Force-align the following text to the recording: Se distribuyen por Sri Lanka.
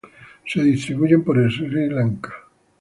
Se 0.47 0.63
distribuyen 0.63 1.23
por 1.23 1.37
Sri 1.51 1.87
Lanka. 1.91 2.33